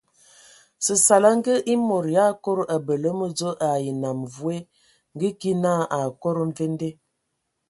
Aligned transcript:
Səsala 0.85 1.29
ngə 1.37 1.53
e 1.73 1.73
mod 1.87 2.05
yʼakodo 2.15 2.63
abələ 2.75 3.09
mədzo 3.19 3.49
ai 3.69 3.85
nnam 3.93 4.19
woe 4.37 4.57
ngə 5.15 5.29
ki 5.39 5.51
na 5.63 5.71
akodo 6.01 6.41
mvende. 6.49 6.89